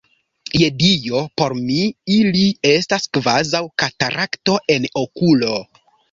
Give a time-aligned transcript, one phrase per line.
[0.59, 1.75] Je Dio, por mi
[2.13, 5.53] ili estas kvazaŭ katarakto en okulo!